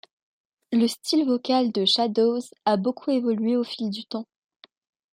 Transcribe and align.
Le 0.71 0.87
style 0.87 1.27
vocal 1.27 1.71
de 1.71 1.85
Shadows 1.85 2.41
a 2.65 2.75
beaucoup 2.75 3.11
évolué 3.11 3.55
au 3.55 3.63
fil 3.63 3.91
du 3.91 4.03
temps. 4.05 4.25